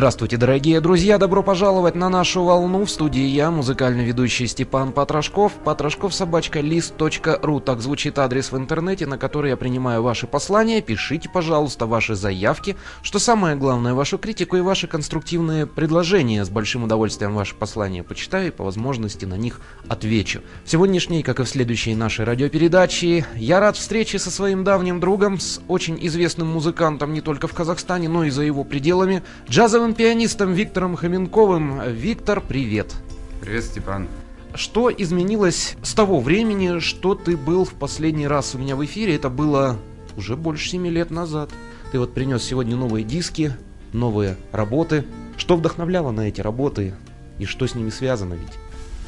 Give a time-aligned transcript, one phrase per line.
[0.00, 1.18] Здравствуйте, дорогие друзья!
[1.18, 2.86] Добро пожаловать на нашу волну.
[2.86, 5.52] В студии я, музыкальный ведущий Степан Патрашков.
[5.62, 7.60] Патрашков собачка лист.ру.
[7.60, 10.80] Так звучит адрес в интернете, на который я принимаю ваши послания.
[10.80, 12.76] Пишите, пожалуйста, ваши заявки.
[13.02, 16.46] Что самое главное, вашу критику и ваши конструктивные предложения.
[16.46, 20.40] С большим удовольствием ваши послания почитаю и по возможности на них отвечу.
[20.64, 25.38] В сегодняшней, как и в следующей нашей радиопередаче, я рад встрече со своим давним другом,
[25.38, 29.94] с очень известным музыкантом не только в Казахстане, но и за его пределами, джазовым джазовым
[29.94, 31.80] пианистом Виктором Хоменковым.
[31.92, 32.94] Виктор, привет.
[33.40, 34.08] Привет, Степан.
[34.54, 39.16] Что изменилось с того времени, что ты был в последний раз у меня в эфире?
[39.16, 39.78] Это было
[40.16, 41.50] уже больше семи лет назад.
[41.92, 43.56] Ты вот принес сегодня новые диски,
[43.92, 45.04] новые работы.
[45.36, 46.94] Что вдохновляло на эти работы
[47.38, 48.58] и что с ними связано ведь?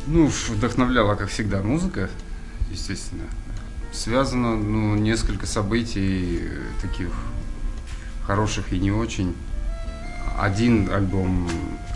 [0.06, 2.08] Ну, вдохновляла, как всегда, музыка,
[2.70, 3.24] естественно.
[3.92, 6.40] Связано, ну, несколько событий
[6.80, 7.10] таких
[8.26, 9.34] хороших и не очень
[10.38, 11.48] один альбом,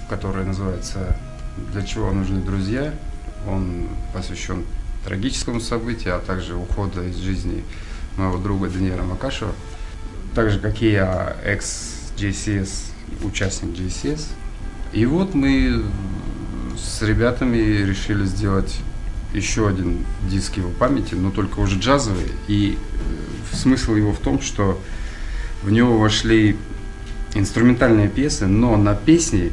[0.08, 1.16] который называется
[1.72, 2.92] «Для чего нужны друзья»,
[3.48, 4.64] он посвящен
[5.04, 7.64] трагическому событию, а также ухода из жизни
[8.16, 9.52] моего друга Даниэла Макашева.
[10.34, 12.92] Так же, как и я, экс-JCS,
[13.22, 14.26] участник JCS.
[14.92, 15.84] И вот мы
[16.76, 18.80] с ребятами решили сделать
[19.32, 22.32] еще один диск его памяти, но только уже джазовый.
[22.48, 22.78] И
[23.52, 24.80] э, смысл его в том, что
[25.62, 26.56] в него вошли
[27.38, 29.52] инструментальные пьесы, но на песни,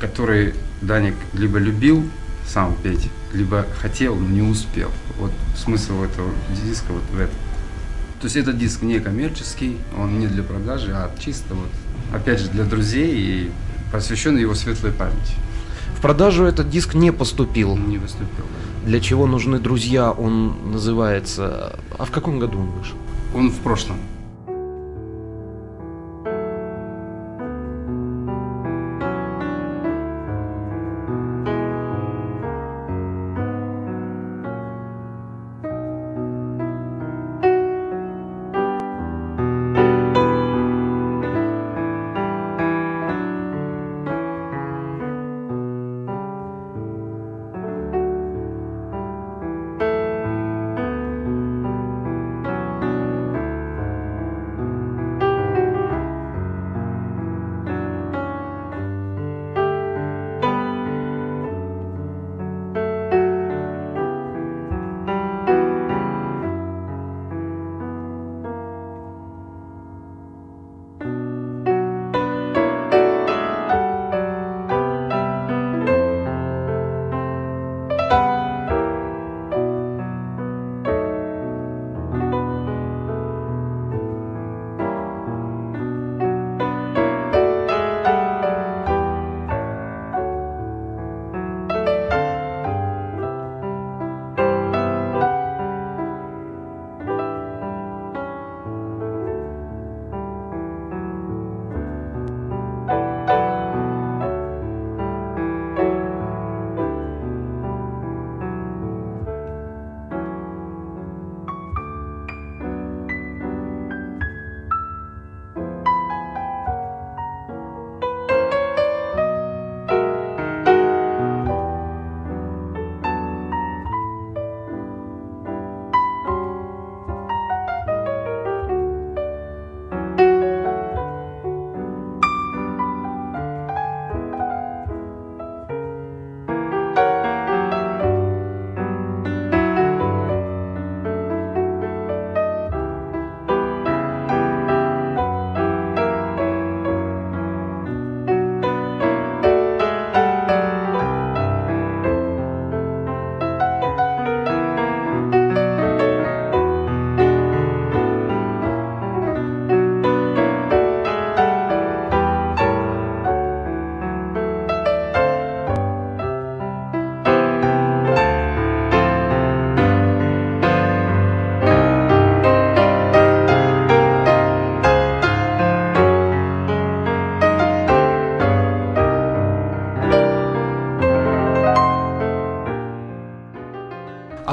[0.00, 2.04] которые Даник либо любил
[2.46, 4.90] сам петь, либо хотел, но не успел.
[5.18, 6.30] Вот смысл этого
[6.64, 7.34] диска вот в этом.
[8.20, 11.68] То есть этот диск не коммерческий, он не для продажи, а чисто вот,
[12.12, 13.50] опять же, для друзей и
[13.92, 15.34] посвящен его светлой памяти.
[15.96, 17.76] В продажу этот диск не поступил.
[17.76, 18.44] Не поступил.
[18.84, 20.12] Для чего нужны друзья?
[20.12, 21.78] Он называется.
[21.98, 22.96] А в каком году он вышел?
[23.34, 23.96] Он в прошлом.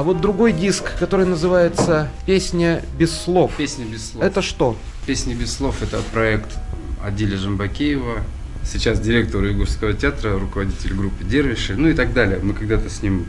[0.04, 3.52] Вот другой диск, который называется «Песня без слов».
[3.56, 4.22] «Песня без слов».
[4.22, 4.76] Это что?
[5.06, 6.56] «Песня без слов»– это проект
[7.02, 8.22] Адиля Жамбакеева,
[8.64, 12.38] сейчас директор Югорского театра, руководитель группы «Дервиши», ну и так далее.
[12.42, 13.26] Мы когда-то с ним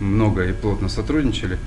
[0.00, 1.58] много и плотно сотрудничали.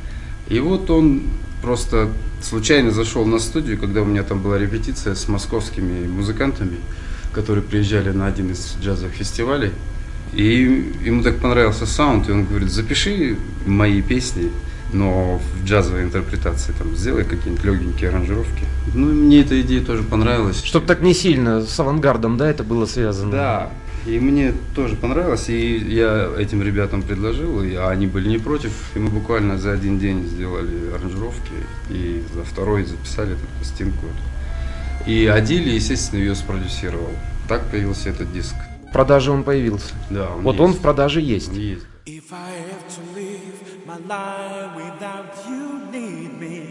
[0.48, 1.24] И вот он
[1.62, 2.10] просто
[2.42, 6.78] случайно зашел на студию, когда у меня там была репетиция с московскими музыкантами.
[7.34, 9.72] которые приезжали на один из джазовых фестивалей.
[10.34, 14.52] И ему так понравился саунд, и он говорит, запиши мои песни,
[14.94, 18.66] но в джазовой интерпретации, там, сделай какие-нибудь легенькие аранжировки.
[18.94, 20.64] Ну, мне эта идея тоже понравилась.
[20.64, 23.32] Чтобы так не сильно с авангардом, да, это было связано?
[23.32, 23.70] Да,
[24.06, 29.00] и мне тоже понравилось, и я этим ребятам предложил, и они были не против, и
[29.00, 31.52] мы буквально за один день сделали аранжировки,
[31.90, 34.06] и за второй записали эту пластинку.
[35.06, 37.12] И Адили, естественно, ее спродюсировал.
[37.48, 38.56] Так появился этот диск.
[38.90, 39.94] В продаже он появился?
[40.10, 40.64] Да, он Вот есть.
[40.66, 41.54] он в продаже есть.
[41.54, 41.86] Есть.
[42.06, 46.66] If I have to live my life without you need me,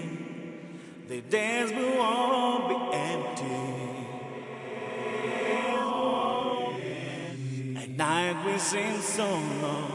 [1.08, 3.66] the days will all be empty.
[7.76, 9.28] At night we sing so
[9.62, 9.94] long.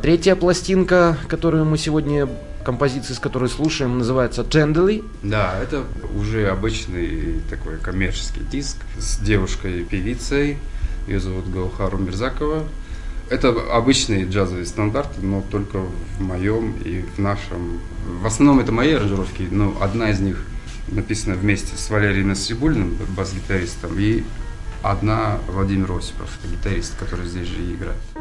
[0.00, 2.28] Третья пластинка, которую мы сегодня,
[2.64, 5.04] композиции, с которой слушаем, называется «Tenderly».
[5.22, 5.84] Да, это
[6.16, 10.58] уже обычный такой коммерческий диск с девушкой-певицей.
[11.06, 12.64] Ее зовут Гаухару Мирзакова.
[13.28, 17.80] Это обычный джазовый стандарт, но только в моем и в нашем.
[18.20, 20.44] В основном это мои аранжировки, но одна из них
[20.88, 24.24] написана вместе с Валерием Насрибульным, бас-гитаристом, и
[24.82, 28.19] одна Владимир Осипов, гитарист, который здесь же играет.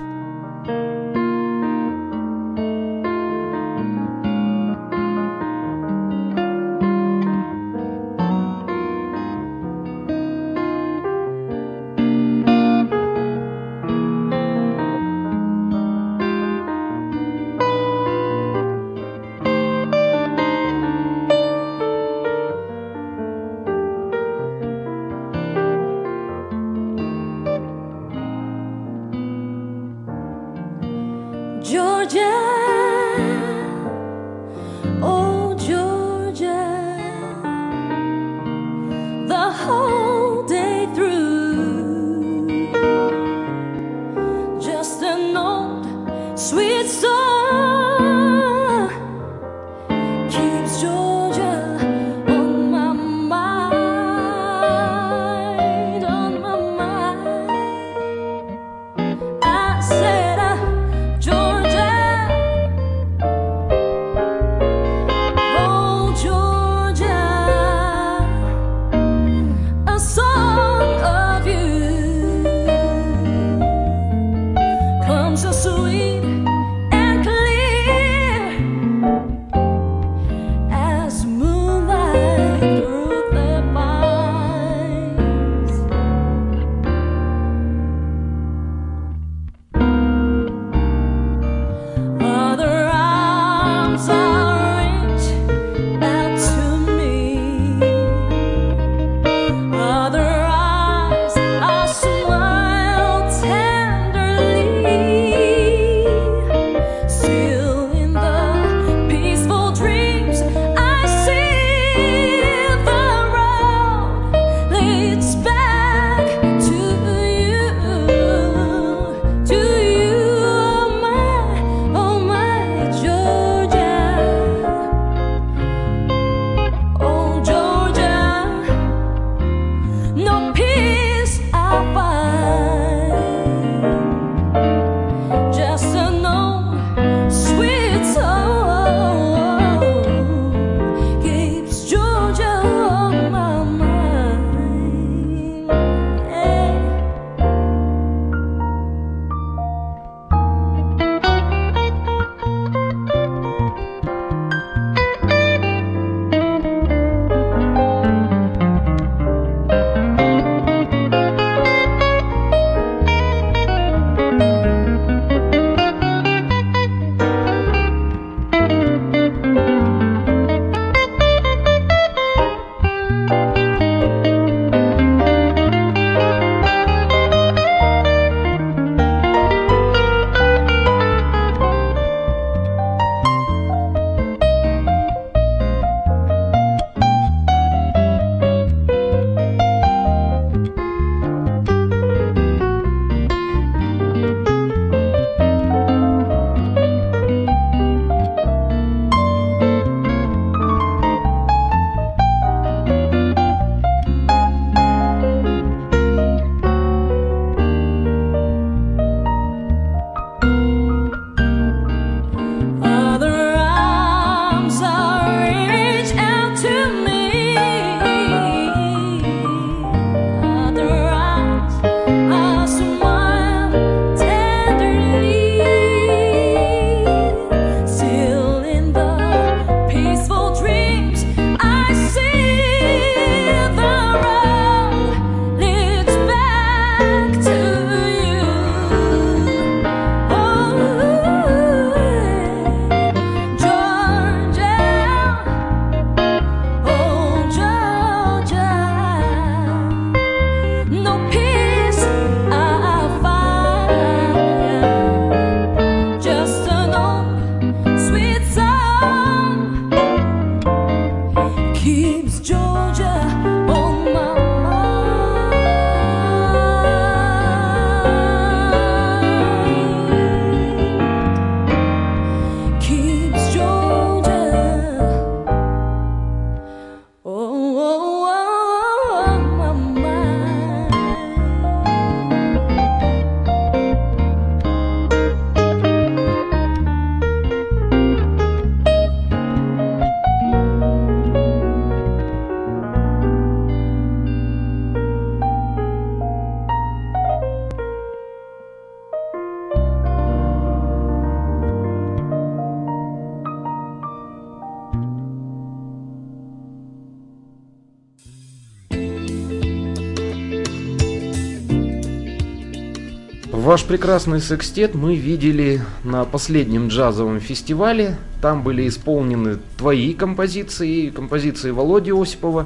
[313.70, 318.18] Ваш прекрасный секстет мы видели на последнем джазовом фестивале.
[318.42, 322.66] Там были исполнены твои композиции, и композиции Володи Осипова.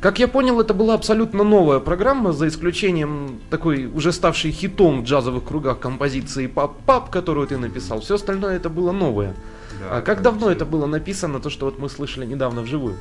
[0.00, 5.06] Как я понял, это была абсолютно новая программа, за исключением такой уже ставшей хитом в
[5.06, 8.00] джазовых кругах композиции «Пап-пап», которую ты написал.
[8.00, 9.34] Все остальное это было новое.
[9.80, 12.94] Да, а как давно это было написано, то, что вот мы слышали недавно вживую?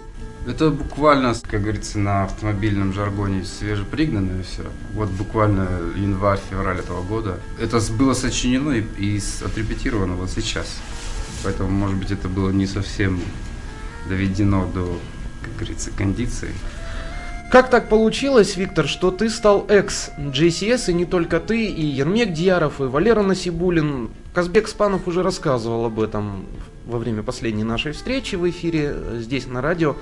[0.47, 4.63] Это буквально, как говорится, на автомобильном жаргоне свежепригнанное все.
[4.93, 7.39] Вот буквально январь-февраль этого года.
[7.59, 10.77] Это было сочинено и, и отрепетировано вот сейчас.
[11.43, 13.19] Поэтому, может быть, это было не совсем
[14.07, 14.99] доведено до,
[15.41, 16.51] как говорится, кондиции.
[17.51, 22.81] Как так получилось, Виктор, что ты стал экс-JCS, и не только ты, и Ермек Дьяров,
[22.81, 24.09] и Валера Насибулин.
[24.33, 26.45] Казбек Спанов уже рассказывал об этом
[26.85, 29.95] во время последней нашей встречи в эфире э, здесь на радио.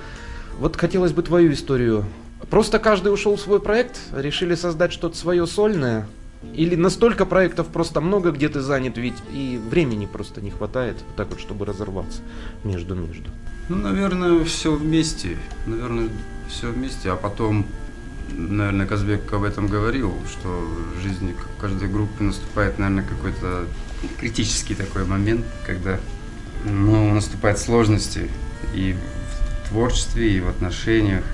[0.58, 2.04] Вот хотелось бы твою историю.
[2.50, 6.06] Просто каждый ушел в свой проект, решили создать что-то свое сольное?
[6.52, 11.16] Или настолько проектов просто много, где ты занят, ведь и времени просто не хватает, вот
[11.16, 12.20] так вот, чтобы разорваться
[12.64, 13.30] между-между.
[13.70, 15.38] Ну, наверное, все вместе.
[15.66, 16.10] Наверное,
[16.48, 17.10] все вместе.
[17.10, 17.64] А потом,
[18.30, 23.64] наверное, Казбек об этом говорил, что в жизни каждой группы наступает, наверное, какой-то
[24.20, 25.98] критический такой момент, когда
[26.64, 28.28] ну, наступают сложности
[28.74, 28.94] и
[29.74, 31.24] творчестве, и в отношениях.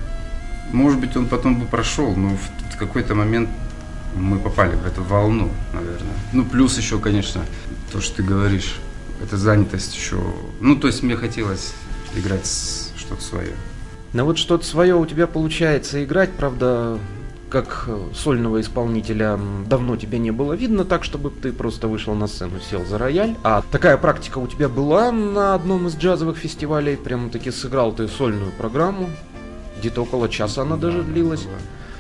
[0.73, 3.51] Может быть, он потом бы прошел, но в, какой-то момент
[4.17, 6.15] мы попали в эту волну, наверное.
[6.33, 7.43] Ну, плюс еще, конечно,
[7.93, 8.81] то, что ты говоришь,
[9.23, 10.17] эта занятость еще...
[10.61, 11.75] Ну, то есть мне хотелось
[12.17, 12.47] играть
[12.97, 13.53] что-то свое.
[14.15, 16.99] Но вот что-то свое у тебя получается играть, правда,
[17.51, 22.27] как э, сольного исполнителя давно тебя не было видно, так чтобы ты просто вышел на
[22.27, 23.35] сцену, сел за рояль.
[23.43, 28.09] А такая практика у тебя была на одном из джазовых фестивалей, прямо таки сыграл ты
[28.09, 29.11] сольную программу,
[29.79, 31.43] где-то около часа она даже Да, длилась.
[31.43, 31.55] было.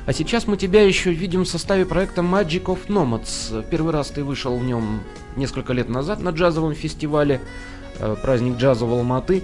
[0.06, 3.64] А сейчас мы тебя еще видим в составе проекта Magic of Nomads.
[3.70, 5.00] Первый раз ты вышел в нем
[5.36, 7.40] несколько лет назад на джазовом фестивале,
[7.98, 9.42] э, праздник джаза в Алматы.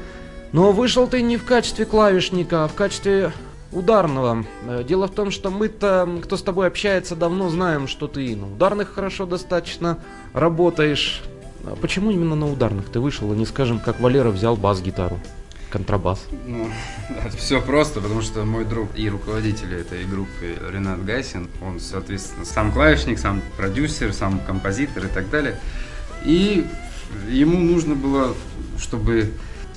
[0.53, 3.33] Но вышел ты не в качестве клавишника, а в качестве
[3.72, 4.44] ударного.
[4.66, 8.46] Э, Дело в том, что мы-то, кто с тобой общается, давно знаем, что ты на
[8.52, 9.98] ударных хорошо достаточно
[10.33, 11.22] работаешь.
[11.64, 15.18] А почему именно на ударных ты вышел, а не, скажем, как Валера взял бас-гитару,
[15.70, 16.24] контрабас?
[16.46, 16.68] Ну,
[17.24, 22.44] это все просто, потому что мой друг и руководитель этой группы Ренат Гайсин, он, соответственно,
[22.44, 25.59] сам клавишник, сам продюсер, сам композитор и так далее.
[26.24, 26.66] И
[27.29, 28.35] ему нужно было,
[28.79, 29.33] чтобы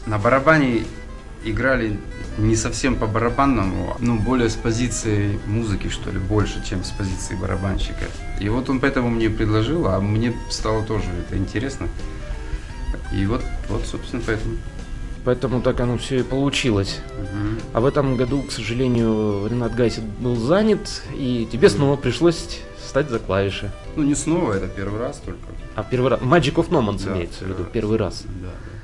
[0.06, 0.84] на барабане
[1.43, 1.97] играли
[2.38, 7.36] не совсем по барабанному, ну, более с позиции музыки, что ли, больше, чем с позиции
[7.36, 8.06] барабанщика.
[8.39, 11.88] И вот он поэтому мне предложил, а мне стало тоже это интересно.
[13.13, 14.56] И вот, вот собственно, поэтому.
[15.25, 17.02] Поэтому так оно все и получилось.
[17.17, 17.60] Мгм.
[17.73, 23.10] А в этом году, к сожалению, Ренат Гайсит был занят, и тебе снова пришлось стать
[23.10, 23.69] за клавиши.
[23.95, 25.39] Ну, не снова, это первый раз только.
[25.75, 26.21] А первый раз...
[26.21, 28.23] Magic of Nomads Да, имеется в виду, первый первый раз.
[28.25, 28.79] Да, да.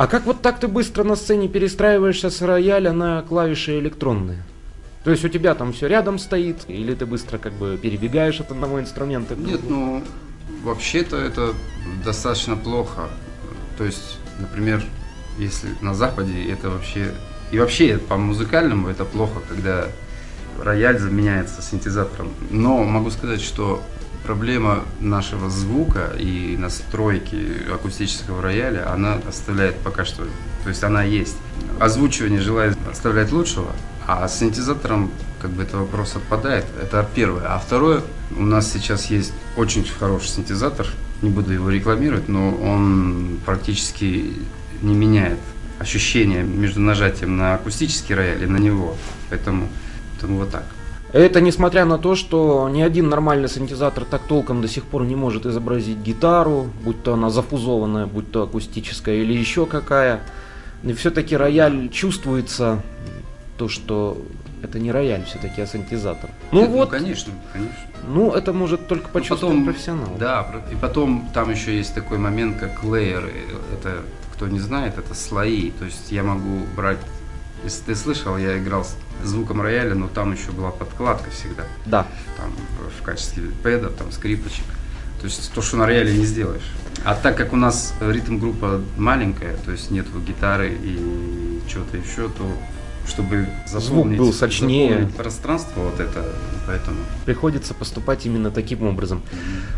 [0.00, 4.42] А как вот так ты быстро на сцене перестраиваешься с рояля на клавиши электронные?
[5.04, 8.50] То есть у тебя там все рядом стоит, или ты быстро как бы перебегаешь от
[8.50, 10.02] одного инструмента Нет, ну,
[10.64, 11.52] вообще-то это
[12.02, 13.10] достаточно плохо.
[13.76, 14.82] То есть, например,
[15.36, 17.12] если на Западе это вообще...
[17.52, 19.88] И вообще по музыкальному это плохо, когда
[20.58, 22.30] рояль заменяется синтезатором.
[22.50, 23.82] Но могу сказать, что
[24.24, 30.24] проблема нашего звука и настройки акустического рояля, она оставляет пока что,
[30.62, 31.36] то есть она есть.
[31.78, 33.72] Озвучивание желает оставлять лучшего,
[34.06, 36.66] а с синтезатором как бы этот вопрос отпадает.
[36.80, 37.46] Это первое.
[37.46, 38.02] А второе,
[38.36, 40.86] у нас сейчас есть очень хороший синтезатор,
[41.22, 44.34] не буду его рекламировать, но он практически
[44.82, 45.38] не меняет
[45.78, 48.96] ощущение между нажатием на акустический рояль и на него.
[49.30, 49.68] Поэтому,
[50.12, 50.64] поэтому вот так.
[51.12, 55.16] Это несмотря на то, что ни один нормальный синтезатор так толком до сих пор не
[55.16, 60.20] может изобразить гитару, будь то она зафузованная, будь то акустическая или еще какая.
[60.84, 62.80] И все-таки рояль чувствуется
[63.58, 64.18] то, что
[64.62, 66.30] это не рояль все-таки, а синтезатор.
[66.52, 67.74] Ну Нет, вот, конечно, конечно.
[68.08, 70.16] ну это может только Ну, почувствовать профессионал.
[70.18, 73.32] Да, и потом там еще есть такой момент, как лейеры.
[73.72, 74.02] Это,
[74.34, 75.70] кто не знает, это слои.
[75.72, 76.98] То есть я могу брать,
[77.64, 81.64] если ты слышал, я играл с звуком рояля, но там еще была подкладка всегда.
[81.86, 82.06] Да.
[82.36, 82.52] Там
[82.98, 84.64] в качестве пэдов, там скрипочек.
[85.20, 86.72] То есть то, что на рояле не сделаешь.
[87.04, 92.46] А так как у нас ритм-группа маленькая, то есть нет гитары и чего-то еще, то
[93.06, 94.90] чтобы заполнить, был сочнее.
[94.90, 96.24] заполнить пространство вот это,
[96.66, 99.22] поэтому Приходится поступать именно таким образом.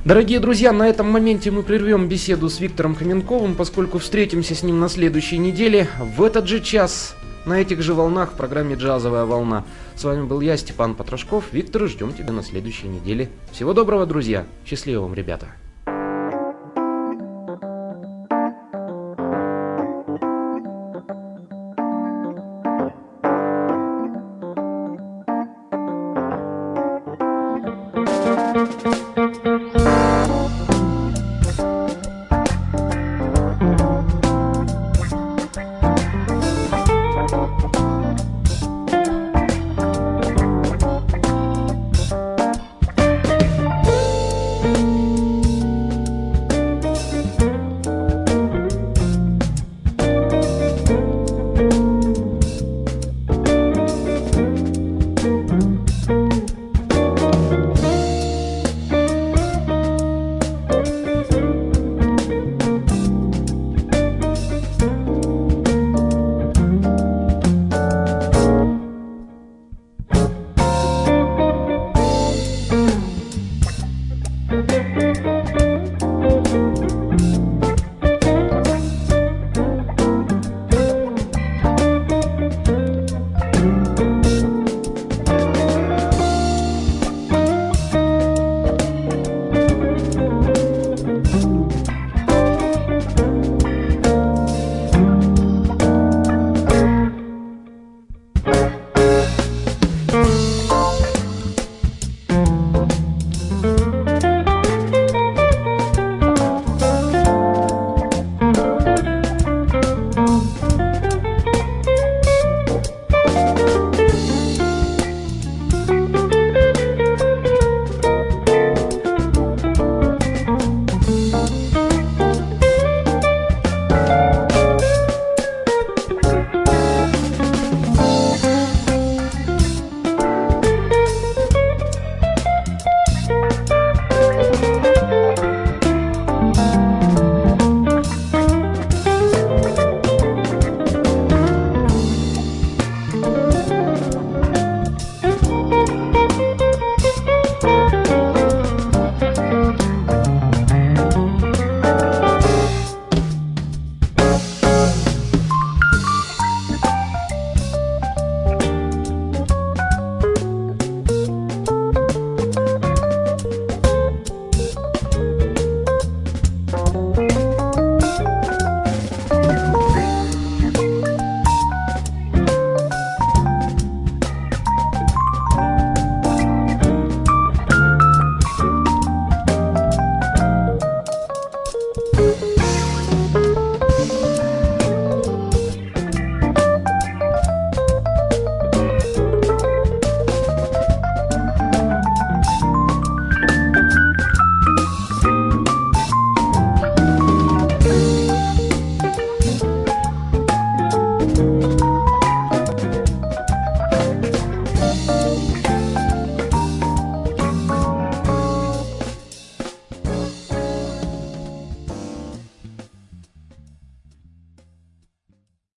[0.05, 4.81] Дорогие друзья, на этом моменте мы прервем беседу с Виктором Хоменковым, поскольку встретимся с ним
[4.81, 9.65] на следующей неделе в этот же час на этих же волнах в программе «Джазовая волна».
[9.97, 11.53] С вами был я, Степан Потрошков.
[11.53, 13.31] Виктор, ждем тебя на следующей неделе.
[13.53, 14.47] Всего доброго, друзья.
[14.65, 15.62] Счастливо вам, ребята.